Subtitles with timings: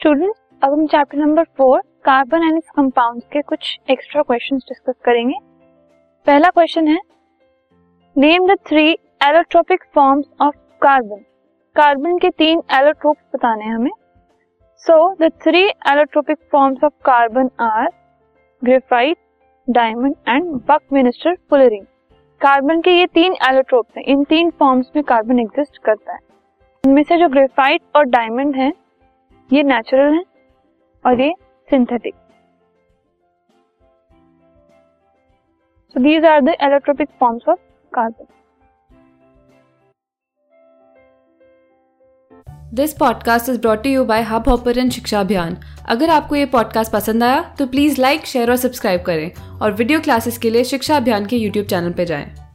[0.00, 4.94] Students अब हम chapter number four carbon and its compound के कुछ एक्स्ट्रा क्वेश्चंस डिस्कस
[5.04, 5.34] करेंगे।
[6.26, 6.98] पहला क्वेश्चन है
[8.16, 8.84] name the three
[9.22, 11.24] allotropic forms of carbon
[11.76, 13.90] carbon के तीन एलोट्रोप्स बताने हैं हमें।
[14.84, 17.90] So the three allotropic forms of carbon are
[18.62, 19.18] graphite
[19.68, 21.84] diamond and buckminster fullerene
[22.40, 26.18] carbon के ये तीन एलोट्रोप्स हैं। इन तीन फॉर्म्स में कार्बन एग्जिस्ट करता है।
[26.84, 28.72] इनमें से जो ग्रेफाइट और डायमंड है
[29.52, 30.22] ये नेचुरल है
[31.04, 31.32] और ये
[31.68, 32.14] synthetic
[35.94, 37.58] so these are the allotropic forms of
[37.92, 38.26] carbon
[42.74, 45.56] this podcast is brought you by Hubhopper Shiksha Abhiyan
[45.88, 50.00] अगर आपको ये पॉडकास्ट पसंद आया तो प्लीज़ लाइक शेयर और सब्सक्राइब करें और वीडियो
[50.00, 52.47] क्लासेस के लिए शिक्षा अभियान के यूट्यूब चैनल पर जाएँ।